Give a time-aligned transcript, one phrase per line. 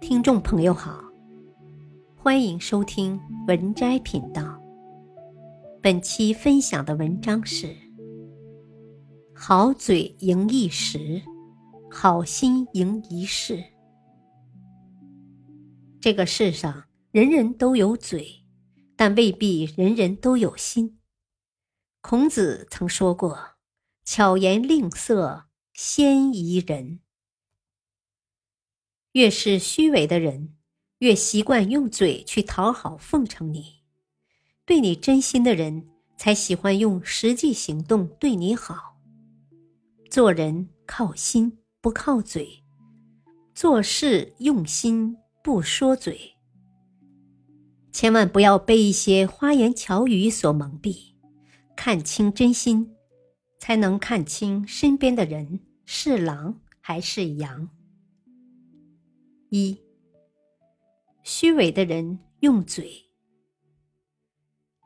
[0.00, 1.04] 听众朋友好，
[2.16, 4.58] 欢迎收听文摘频道。
[5.82, 7.76] 本期分享的文章是：
[9.34, 11.20] 好嘴赢一时，
[11.90, 13.62] 好心赢一世。
[16.00, 18.26] 这个世上人人都有嘴，
[18.96, 20.98] 但未必人人都有心。
[22.00, 23.38] 孔子曾说过
[24.02, 25.44] ：“巧言令色，
[25.74, 27.00] 先宜人。”
[29.12, 30.54] 越是虚伪的人，
[30.98, 33.82] 越习惯用嘴去讨好奉承你；
[34.64, 39.00] 对你真心的人，才喜欢用实际行动对你好。
[40.08, 42.62] 做人靠心不靠嘴，
[43.52, 46.34] 做事用心不说嘴。
[47.90, 51.14] 千万不要被一些花言巧语所蒙蔽，
[51.74, 52.94] 看清真心，
[53.58, 57.68] 才能看清身边的人是狼还是羊。
[59.52, 59.76] 一，
[61.24, 63.10] 虚伪的人用嘴。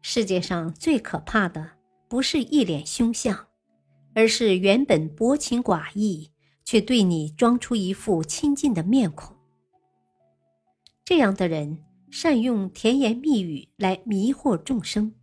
[0.00, 1.72] 世界上最可怕的
[2.08, 3.48] 不是一脸凶相，
[4.14, 6.30] 而是原本薄情寡义，
[6.64, 9.36] 却对你装出一副亲近的面孔。
[11.04, 15.14] 这样的人善用甜言蜜语来迷惑众生，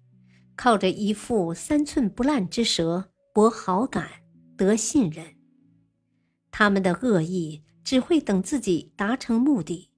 [0.55, 4.07] 靠着一副三寸不烂之舌博好感、
[4.55, 5.25] 得信任。
[6.51, 7.63] 他们的恶意。
[7.83, 9.89] 只会等自己达成目的，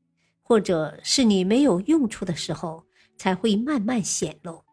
[0.42, 2.86] 或者是你没有用处的时候，
[3.18, 4.64] 才会慢慢显露。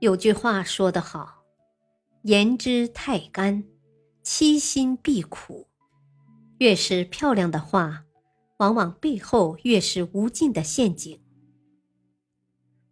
[0.00, 1.42] 有句话说得好
[2.22, 3.64] ：“言之太干，
[4.22, 5.66] 欺心必苦。”
[6.58, 8.04] 越是漂亮的话，
[8.58, 11.20] 往往背后越是无尽的陷阱。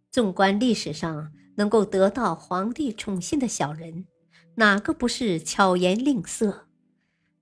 [0.09, 4.05] 纵观历史上，能够得到皇帝宠信的小人，
[4.55, 6.66] 哪个不是巧言令色？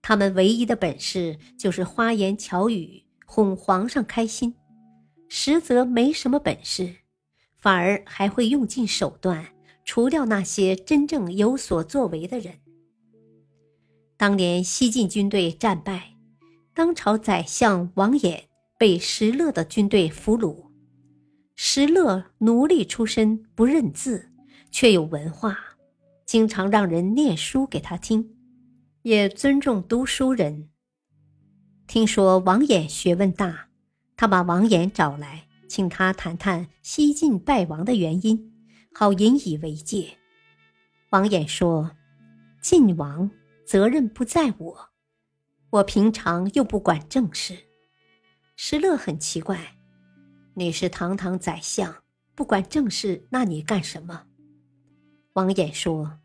[0.08, 4.54] 他们唯一的本事就是花言巧语哄皇上开心，
[5.28, 6.98] 实则没什么本事，
[7.56, 9.44] 反而还会用尽手段
[9.84, 12.54] 除掉那些真正有所作为的人。
[14.16, 16.14] 当年西晋军队战败，
[16.76, 18.42] 当朝宰相王衍
[18.78, 20.66] 被石勒的军队俘虏。
[21.56, 24.30] 石勒奴隶出身，不认字，
[24.70, 25.58] 却有文化，
[26.28, 28.35] 经常让人念书给他听。
[29.06, 30.72] 也尊重读书人。
[31.86, 33.70] 听说王衍学问大，
[34.18, 38.52] 他把王衍找来，请他谈谈西晋败亡的原因，
[38.92, 40.18] 好引以为戒。
[41.12, 41.92] 王衍说
[42.64, 43.30] ：“晋王
[43.64, 44.90] 责任不在我，
[45.70, 47.56] 我平常又不管政事。”
[48.58, 49.78] 石勒很奇怪
[50.58, 51.98] ：“你是堂堂宰相，
[52.34, 54.26] 不管政事，那你干什么？”
[55.34, 56.22] 王衍说：“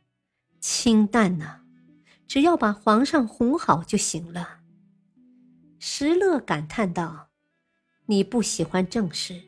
[0.61, 1.59] 清淡呐。”
[2.31, 4.61] 只要把皇上哄好就行了。
[5.81, 7.31] 石勒感叹道
[8.07, 9.43] ：“你不喜欢政事，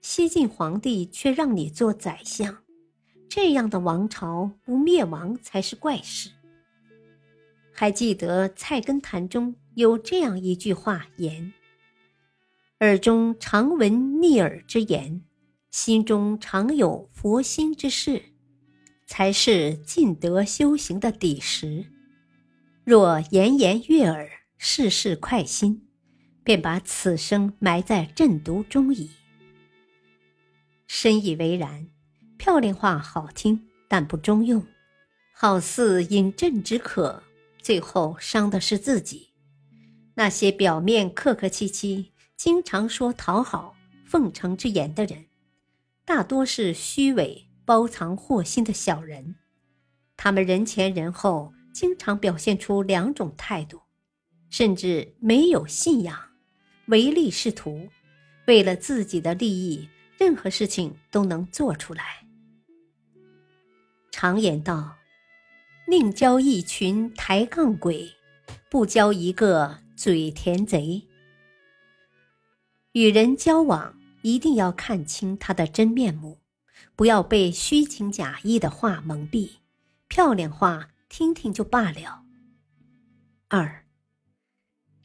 [0.00, 2.62] 西晋皇帝却让你做宰相，
[3.28, 6.30] 这样的王朝不灭亡才是怪事。”
[7.70, 11.52] 还记得《菜根谭》中有这样一句话言
[12.80, 15.22] ：“耳中常闻逆耳之言，
[15.70, 18.22] 心中常有佛心之事，
[19.06, 21.84] 才是尽德修行的底石。”
[22.84, 24.28] 若言言悦耳，
[24.58, 25.86] 事事快心，
[26.42, 29.08] 便把此生埋在阵毒中矣。
[30.88, 31.86] 深以为然。
[32.36, 34.66] 漂亮话好听，但不中用，
[35.32, 37.22] 好似饮鸩止渴，
[37.60, 39.28] 最后伤的是自己。
[40.14, 45.26] 那些表面客客气气、经常说讨好、奉承之言的人，
[46.04, 49.36] 大多是虚伪、包藏祸心的小人。
[50.16, 51.54] 他们人前人后。
[51.82, 53.80] 经常表现出两种态度，
[54.50, 56.16] 甚至没有信仰，
[56.86, 57.88] 唯利是图，
[58.46, 62.24] 为了自己的利益，任何事情都能做出来。
[64.12, 64.98] 常言道
[65.90, 68.12] ：“宁交一群抬杠鬼，
[68.70, 71.02] 不交一个嘴甜贼。”
[72.94, 76.38] 与人交往一定要看清他的真面目，
[76.94, 79.54] 不要被虚情假意的话蒙蔽，
[80.06, 80.90] 漂亮话。
[81.12, 82.22] 听听就罢了。
[83.48, 83.84] 二，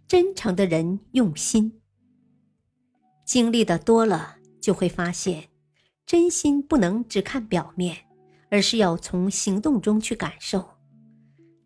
[0.07, 1.81] 真诚的人用心。
[3.25, 5.49] 经历的多了，就会发现，
[6.05, 7.97] 真心不能只看表面，
[8.49, 10.77] 而是要从行动中去感受。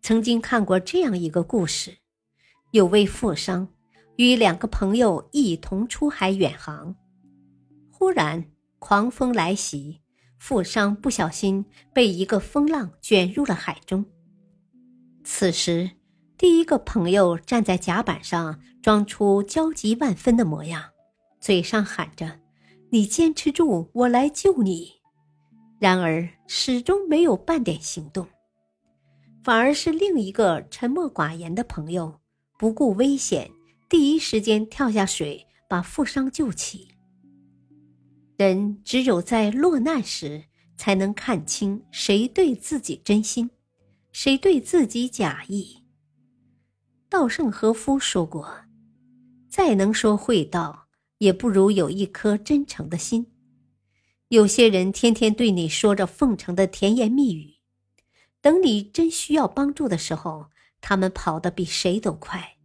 [0.00, 1.98] 曾经看过这样一个故事：
[2.72, 3.68] 有位富商
[4.16, 6.96] 与两个朋友一同出海远航，
[7.92, 8.50] 忽然
[8.80, 10.00] 狂风来袭，
[10.36, 14.04] 富商不小心被一个风浪卷入了海中。
[15.24, 15.90] 此时，
[16.36, 20.82] 第一个朋友站在甲板上，装出焦急万分的模样，
[21.40, 22.40] 嘴上喊着
[22.90, 24.92] ：“你坚持住，我来救你。”
[25.78, 28.26] 然而始终没有半点行动，
[29.42, 32.20] 反而是另一个沉默寡言的朋友，
[32.58, 33.50] 不顾危险，
[33.88, 36.88] 第一时间跳下水，把富商救起。
[38.36, 40.44] 人只有在落难时，
[40.76, 43.48] 才能看清谁对自己真心，
[44.12, 45.84] 谁对自己假意。
[47.08, 48.64] 稻盛和夫说过
[49.50, 50.86] ：“再能说会道，
[51.18, 53.26] 也不如有一颗真诚的心。”
[54.28, 57.56] 有些人天天对你说着奉承的甜言蜜语，
[58.40, 60.46] 等你真需要帮助的时候，
[60.80, 62.56] 他们跑得比谁都快，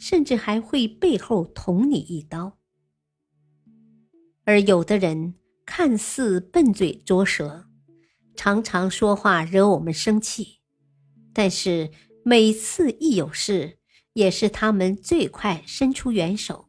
[0.00, 2.58] 甚至还会背后捅你一刀。
[4.44, 5.34] 而有的人
[5.64, 7.66] 看似笨嘴拙舌，
[8.34, 10.61] 常常说话惹我们生气，
[11.32, 11.90] 但是
[12.24, 13.78] 每次一有事，
[14.12, 16.68] 也是他们最快伸出援手，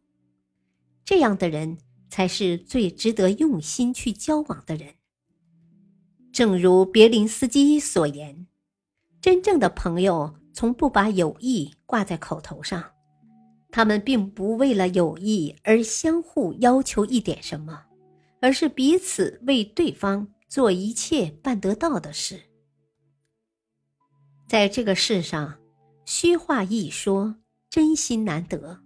[1.04, 1.77] 这样的人
[2.10, 4.95] 才是最值得用心去交往的人。
[6.31, 8.48] 正如别林斯基所言
[9.21, 12.83] ：“真正的朋友从不把友谊挂在口头上，
[13.69, 17.83] 他们并不为了友谊而相互要求一点什么，
[18.39, 22.39] 而是彼此为对方做一切办得到的事。”
[24.53, 25.57] 在这个世上。
[26.05, 27.38] 虚话一说，
[27.71, 28.83] 真心难得。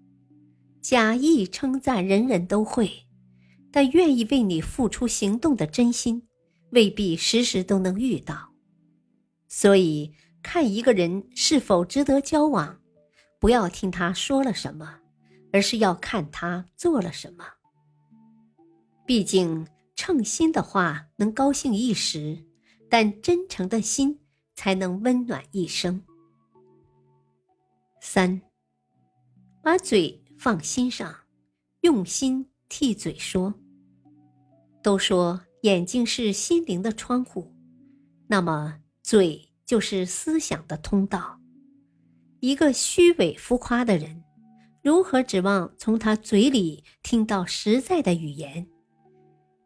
[0.81, 2.89] 假意称赞，人人都会，
[3.69, 6.25] 但愿意为你付出行动的真心，
[6.71, 8.53] 未必时时都能遇到。
[9.49, 12.79] 所以，看一个人是否值得交往，
[13.37, 14.99] 不要听他说了什么，
[15.51, 17.43] 而是要看他做了什么。
[19.05, 19.67] 毕竟，
[19.97, 22.45] 称心的话能高兴一时，
[22.89, 24.17] 但真诚的心
[24.57, 26.03] 才能温暖一生。
[28.01, 28.41] 三，
[29.63, 31.15] 把嘴放心上，
[31.81, 33.53] 用心替嘴说。
[34.81, 37.53] 都说眼睛是心灵的窗户，
[38.27, 41.39] 那么嘴就是思想的通道。
[42.39, 44.23] 一个虚伪浮夸的人，
[44.81, 48.67] 如何指望从他嘴里听到实在的语言？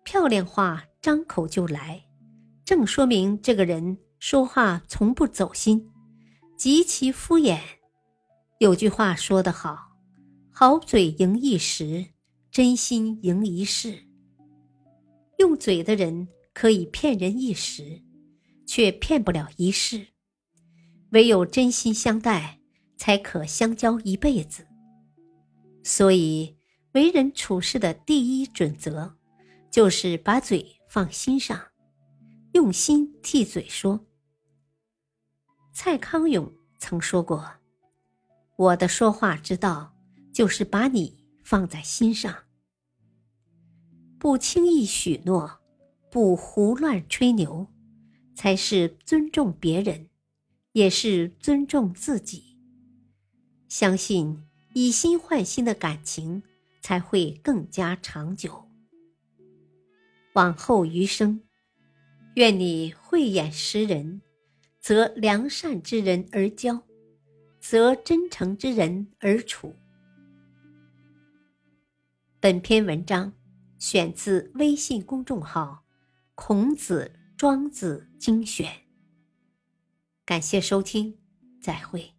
[0.04, 2.04] 漂亮话张口就来，
[2.66, 5.90] 正说明这个人说话从不走心，
[6.56, 7.60] 极其敷衍。
[8.60, 9.94] 有句话说得好
[10.54, 12.06] ：“好嘴赢一时，
[12.52, 14.08] 真心赢一世。”
[15.40, 18.04] 用嘴的人可以骗人一时，
[18.68, 20.06] 却骗不了一世。
[21.14, 22.60] 唯有真心相待，
[22.98, 24.68] 才可相交一辈子。
[25.84, 26.56] 所以，
[26.92, 29.16] 为人处事的第一准则，
[29.72, 31.60] 就是把嘴放心上，
[32.54, 34.00] 用心替嘴说。
[35.74, 37.54] 蔡康永曾说过。
[38.58, 39.96] 我的说话之道，
[40.34, 42.44] 就是把你放在心上，
[44.20, 45.60] 不轻易许诺，
[46.12, 47.68] 不胡乱吹牛，
[48.36, 50.10] 才是尊重别人，
[50.74, 52.58] 也是尊重自己。
[53.68, 56.44] 相信以心换心的感情，
[56.82, 58.68] 才会更加长久。
[60.34, 61.42] 往后余生，
[62.36, 64.22] 愿你慧眼识人，
[64.82, 66.84] 择良善之人而交。
[67.62, 69.76] 则真诚之人而处。
[72.40, 73.32] 本篇文章
[73.78, 75.86] 选自微信公众号
[76.34, 78.68] “孔子庄子精选”。
[80.26, 81.20] 感谢收听，
[81.62, 82.16] 再会。